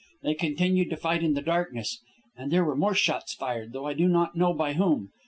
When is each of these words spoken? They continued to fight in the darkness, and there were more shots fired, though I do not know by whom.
They 0.23 0.33
continued 0.33 0.89
to 0.89 0.97
fight 0.97 1.21
in 1.23 1.35
the 1.35 1.43
darkness, 1.43 2.01
and 2.35 2.49
there 2.51 2.65
were 2.65 2.75
more 2.75 2.95
shots 2.95 3.35
fired, 3.35 3.71
though 3.71 3.85
I 3.85 3.93
do 3.93 4.07
not 4.07 4.35
know 4.35 4.51
by 4.51 4.73
whom. 4.73 5.11